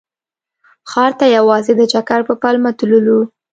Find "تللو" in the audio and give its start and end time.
2.79-3.19